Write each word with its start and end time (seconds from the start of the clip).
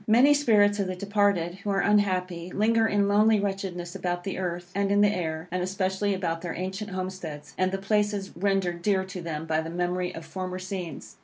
Many 0.07 0.33
spirits 0.33 0.79
of 0.79 0.87
the 0.87 0.95
departed, 0.95 1.57
who 1.59 1.69
are 1.69 1.79
unhappy, 1.81 2.51
linger 2.51 2.87
in 2.87 3.07
lonely 3.07 3.39
wretchedness 3.39 3.93
about 3.93 4.23
the 4.23 4.39
earth, 4.39 4.71
and 4.73 4.91
in 4.91 5.01
the 5.01 5.15
air, 5.15 5.47
and 5.51 5.61
especially 5.61 6.15
about 6.15 6.41
their 6.41 6.55
ancient 6.55 6.89
homesteads, 6.89 7.53
and 7.55 7.71
the 7.71 7.77
places 7.77 8.35
rendered 8.35 8.81
dear 8.81 9.05
to 9.05 9.21
them 9.21 9.45
by 9.45 9.61
the 9.61 9.69
memory 9.69 10.11
of 10.15 10.25
former 10.25 10.57
scenes. 10.57 11.17